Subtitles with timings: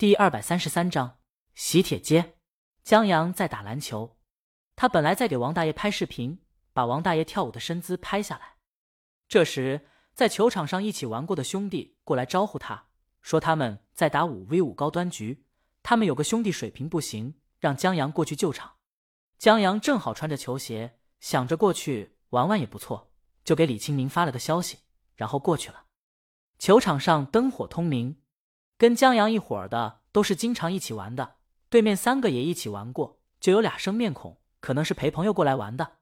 [0.00, 1.18] 第二百三十三章
[1.54, 2.38] 喜帖街。
[2.82, 4.16] 江阳在打篮球，
[4.74, 6.42] 他本来在给王大爷拍视频，
[6.72, 8.56] 把王大爷跳舞的身姿拍下来。
[9.28, 12.86] 这时，在球场上一起玩过的兄弟过来招呼他，
[13.20, 15.44] 说他们在打五 v 五高端局，
[15.82, 18.76] 他们有个兄弟水平不行，让江阳过去救场。
[19.36, 23.12] 江阳正好穿着球鞋，想着过去玩玩也不错，
[23.44, 24.78] 就给李清明发了个消息，
[25.14, 25.84] 然后过去了。
[26.58, 28.16] 球场上灯火通明。
[28.80, 31.36] 跟江阳一伙儿的都是经常一起玩的，
[31.68, 35.98] 对面三个也一起玩过，就有俩生面孔，可能是陪朋友过来玩的。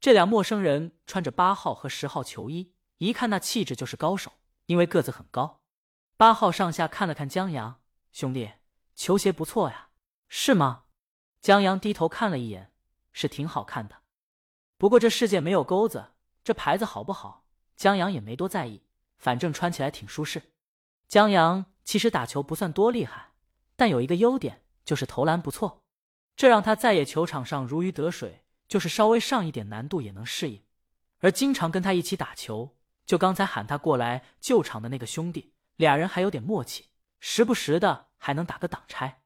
[0.00, 4.32] 这俩陌生人穿着八号和十号球衣，一看那气质就是高手，
[4.64, 5.60] 因为个子很高。
[6.16, 8.52] 八号上下看了看江阳兄弟，
[8.94, 9.90] 球鞋不错呀，
[10.30, 10.84] 是吗？
[11.42, 12.72] 江阳低头看了一眼，
[13.12, 13.96] 是挺好看的。
[14.78, 16.12] 不过这世界没有钩子，
[16.42, 17.44] 这牌子好不好？
[17.76, 18.80] 江阳也没多在意，
[19.18, 20.54] 反正穿起来挺舒适。
[21.06, 21.66] 江阳。
[21.84, 23.32] 其实打球不算多厉害，
[23.76, 25.82] 但有一个优点就是投篮不错，
[26.34, 28.40] 这让他在野球场上如鱼得水。
[28.66, 30.62] 就是稍微上一点难度也能适应。
[31.18, 32.74] 而经常跟他一起打球，
[33.04, 36.86] 就刚才喊他过来救场的那个兄弟，俩人还有点默契，
[37.20, 39.22] 时不时的还能打个挡拆。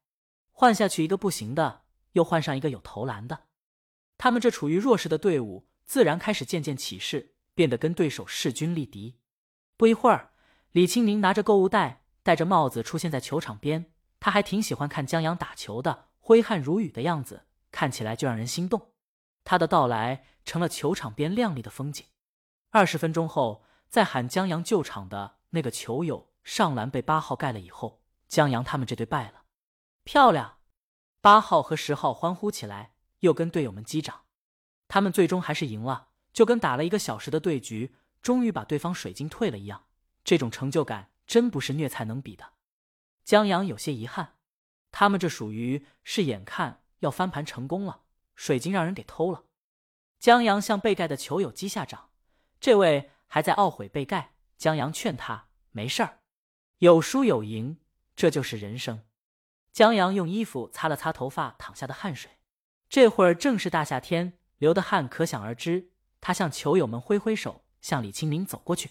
[0.51, 3.45] 换下去一个不行的，又换上一个有投篮的，
[4.19, 9.21] 他们这处于弱势的队伍，自然开始渐渐起势，变得跟对手势均力敌。
[9.77, 10.33] 不一会儿，
[10.73, 12.03] 李清明拿着购物袋。
[12.29, 13.87] 戴着帽子出现在球场边，
[14.21, 18.91] 他还挺喜欢看江阳打球的，挥汗如雨的样子，看起来就让人心动。
[19.45, 22.05] 他的到来成了球场边亮丽的风景。
[22.69, 29.45] 二十分钟后，在喊江阳救场的那个球友上篮被八号盖了以后，江阳他们这队败了。
[30.05, 30.59] 漂亮！
[31.23, 34.25] 八号和十号欢呼起来，又跟队友们击掌。
[34.87, 39.87] 他们最终还是赢了，就跟打了一个小时的对局，终于把对方水晶退了一样，
[40.23, 41.09] 这种成就感。
[41.29, 42.55] 真不是虐菜能比的。
[43.23, 44.39] 江阳有些遗憾，
[44.91, 48.03] 他们这属于是眼看要翻盘成功了，
[48.35, 49.45] 水晶让人给偷了。
[50.19, 52.11] 江阳向被盖的球友击下掌，
[52.59, 54.35] 这位还在懊悔被盖。
[54.57, 56.19] 江阳劝他没事儿，
[56.79, 57.79] 有输有赢，
[58.17, 59.05] 这就是人生。
[59.71, 62.41] 江阳用衣服擦了擦头发淌下的汗水，
[62.89, 65.93] 这会儿正是大夏天，流的汗可想而知。
[66.21, 68.91] 他向球友们挥挥手，向李清明走过去。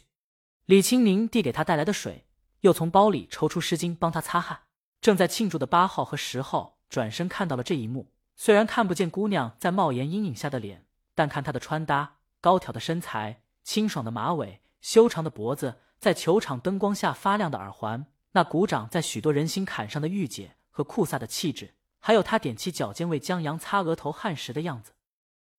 [0.64, 2.27] 李清明递给他带来的水。
[2.68, 4.64] 又从包里抽出湿巾帮他擦汗。
[5.00, 10.86] 正在庆祝的八号和十号转身看到了这一幕，虽然看不见姑娘在帽檐阴影下的脸，
[11.16, 24.92] 但看她的穿搭、高挑的身材、清爽的马尾、修长的脖子，在球场灯光下发亮的耳环，那鼓掌在许多人心坎上的御姐和酷飒的气质，还有他踮起脚尖为江阳擦额头汗时的样子，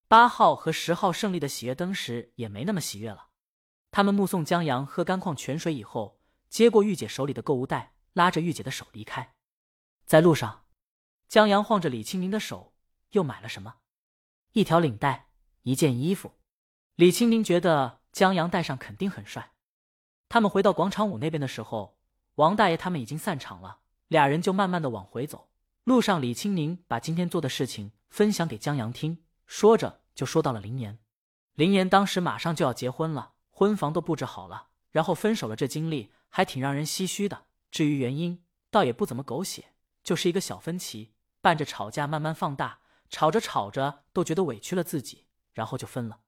[0.08, 3.28] 八号和十号胜利的喜悦登时也没那么喜悦了。
[3.90, 6.17] 他们目送江阳喝干矿泉水以后。
[6.48, 9.34] 接过玉姐手里的购物袋，拉着玉姐的手离开。
[10.06, 10.64] 在路上，
[11.28, 12.72] 江阳晃着李清宁的手，
[13.10, 13.76] 又买了什么？
[14.52, 15.28] 一条领带，
[15.62, 16.32] 一件衣服。
[16.94, 19.52] 李清宁觉得江阳戴上肯定很帅。
[20.28, 21.98] 他们回到广场舞那边的时候，
[22.36, 25.50] 王大爷他们已经散场了，俩人就慢慢的往回走。
[25.84, 30.98] 路上，李清宁把今天做的事情分享给江阳听，说着就说到了林岩。
[31.54, 35.54] 林岩当时马上就要结婚了，婚房都布置好了，然后分手了。
[35.54, 36.10] 这经历。
[36.28, 37.46] 还挺让人唏嘘的。
[37.70, 39.72] 至于原因，倒也不怎么狗血，
[40.02, 42.80] 就是一个小分歧，伴着吵架慢慢放大，
[43.10, 46.20] 吵着吵着都觉得委屈了自己，然后就分了。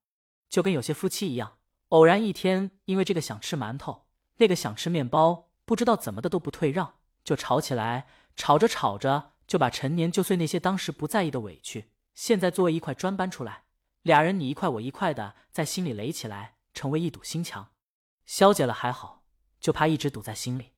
[0.49, 4.07] 就跟有些夫妻一样，偶然一天因为这个想吃馒头，
[4.37, 6.95] 那个想吃面包，不知道怎么的都不退让，
[7.25, 8.07] 就吵起来。
[8.37, 13.65] 吵着吵着就把陈年旧岁那些当时不在意的委屈，现在作为一块砖搬出来，
[14.03, 17.73] 俩人你一块我一块的在心里垒起来，成为一堵心墙。
[18.25, 19.20] 消解了还好。
[19.61, 20.73] 就怕一直堵在心里。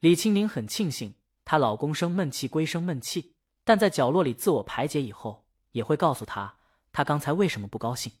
[0.00, 1.14] 李清宁很庆幸
[1.44, 6.58] 她老公生闷气归生闷气，但在角落里自我排解以后，也会告诉她
[6.92, 8.12] 她刚才为什么不高兴。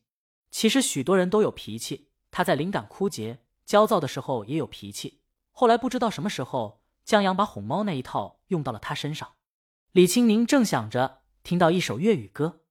[0.50, 5.20] 其实许多人都有脾气，她在灵感枯竭、焦躁的时候也有脾气。
[5.52, 9.34] 后来不知道什么时候，江阳把哄猫那一套用到了她身上。
[9.92, 12.62] 李清宁正想着，听到一首粤语歌：“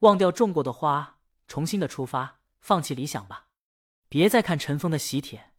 [0.00, 3.48] 忘掉种过的花，重新的出发，放弃理想吧，
[4.08, 5.52] 别再看尘封的喜帖。”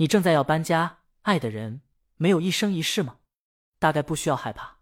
[0.00, 1.82] 你正在要搬家，爱的人
[2.18, 3.18] 没有一生一世吗？
[3.80, 4.78] 大概不需要害怕，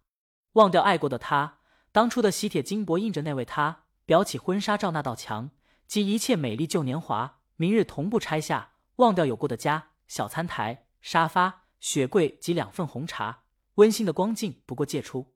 [0.52, 1.60] 忘掉爱过的他，
[1.90, 5.50] 当初的喜帖金箔印着那位他，裱起婚纱照那道墙，
[5.86, 8.72] 及一切美丽旧年华，明日同步拆下。
[8.96, 13.44] 忘掉有过的家，小餐台、沙发、雪柜及两份红茶，
[13.76, 15.34] 温馨的光景不过借出。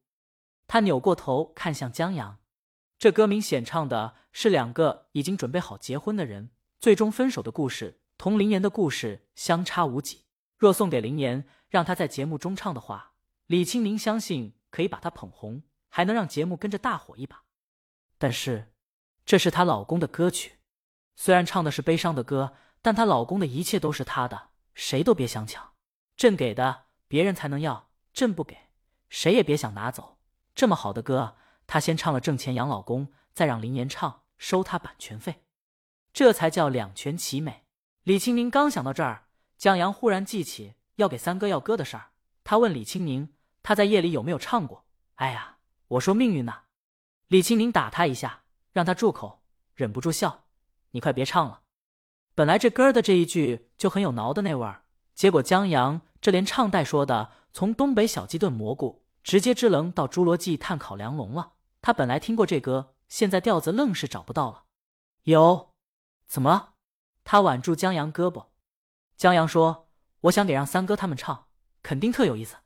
[0.66, 2.38] 他扭过头看向江阳，
[2.98, 8.02] 这歌名显唱的是两个已经准备好结婚的人最终分手的故事。
[8.20, 10.26] 同林岩的故事相差无几。
[10.58, 13.14] 若送给林岩，让他在节目中唱的话，
[13.46, 17.44] 李青宁相信可以把她捧红，还能让节目跟着大火一把。
[18.18, 18.74] 但是，
[19.24, 20.58] 这是她老公的歌曲，
[21.16, 22.52] 虽然唱的是悲伤的歌，
[22.82, 25.72] 但她老公的一切都是她的，谁都别想抢。
[26.14, 28.54] 朕给的，别人才能要；朕不给，
[29.08, 30.18] 谁也别想拿走。
[30.54, 35.46] 这么好的歌，她先唱了挣钱养老公，再让林岩唱，收她版权费，
[36.12, 37.64] 这才叫两全其美。
[38.04, 39.26] 李青宁刚想到这儿，
[39.58, 42.10] 江阳忽然记起要给三哥要歌的事儿，
[42.44, 43.34] 他问李青宁。
[43.62, 44.86] 他在夜里有没有唱过？
[45.16, 45.58] 哎呀，
[45.88, 46.62] 我说命运呐！
[47.28, 49.42] 李青宁打他一下，让他住口，
[49.74, 50.44] 忍不住笑。
[50.92, 51.60] 你快别唱了。
[52.34, 61.52] 本来这歌的这一句就很有挠的那味儿，结果江阳这连唱带说的，从东北小鸡炖蘑菇直接支棱到侏罗纪炭烤梁龙了。
[61.82, 64.64] 他本来听过这歌，现在调子愣是找不到了。
[65.24, 65.74] 有？
[66.26, 66.69] 怎么了？
[67.30, 68.46] 他挽住江阳胳膊。
[69.16, 69.88] 江阳说
[70.22, 71.46] ：“我想给让三哥他们唱，
[71.80, 72.56] 肯定特有意思。”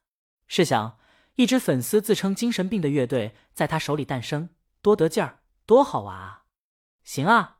[0.48, 0.98] 试想，
[1.34, 4.48] 一支粉丝自称精神病的乐队在他手里诞生，
[4.80, 6.44] 多得劲儿，多好玩啊！
[7.02, 7.58] 行啊，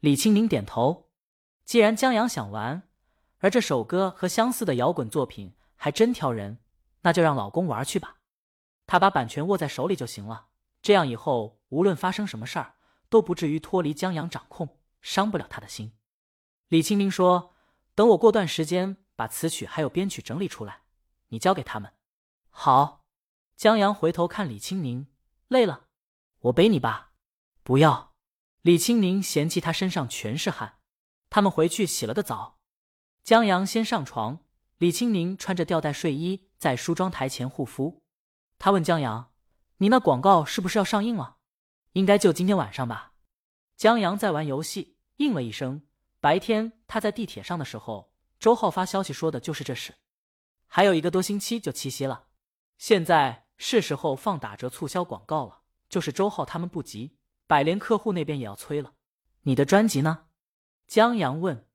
[0.00, 1.08] 李青宁点头。
[1.64, 2.90] 既然江阳想玩，
[3.38, 6.58] 而这首歌和相似的摇滚作品还真挑人，
[7.00, 8.16] 那就让老公玩去吧。
[8.84, 10.48] 他把版权握在手里就行了，
[10.82, 12.74] 这样以后无论发生什么事儿，
[13.08, 15.92] 都不至于脱离江阳掌控，伤不了他的心。
[16.68, 17.54] 李青宁说
[17.94, 20.82] ：“等我过段时间把词曲还有编曲整理出来，
[21.28, 21.92] 你交给他们。”
[22.50, 23.04] 好，
[23.56, 25.06] 江阳回头看李青宁，
[25.48, 25.88] 累了，
[26.40, 27.12] 我背你吧。
[27.62, 28.14] 不要，
[28.62, 30.78] 李青宁嫌弃他身上全是汗。
[31.30, 32.58] 他们回去洗了个澡，
[33.22, 34.38] 江阳先上床，
[34.78, 38.02] 李青宁穿着吊带睡衣在梳妆台前护肤。
[38.58, 39.32] 他问江阳
[39.78, 41.36] ：“你那广告是不是要上映了？
[41.92, 43.12] 应该就今天晚上吧？”
[43.76, 45.82] 江阳在玩游戏，应了一声。
[46.24, 48.10] 白天他在地铁上的时候，
[48.40, 49.96] 周浩发消息说的就是这事。
[50.66, 52.28] 还有一个多星期就七夕了。
[52.78, 55.60] 现在是时候放打折促销广告了，
[55.90, 58.94] 就是周浩他们不急，百联客户那边也要催了。
[59.42, 60.28] 你的专辑呢？
[60.86, 61.66] 江阳问。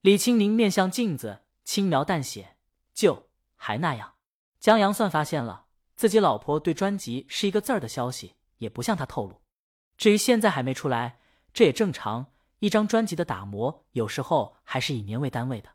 [0.00, 2.56] 李青宁面向镜子，轻描淡写
[2.94, 4.14] ：“就还那样。”
[4.58, 5.66] 江阳算发现了
[5.96, 9.42] 自己老婆对专辑是一个字儿的消息，也不向他透露。
[9.98, 11.20] 至于现在还没出来，
[11.52, 12.31] 这也正常。
[12.62, 15.68] 一张专辑的打磨，有时候还是以年为单位的。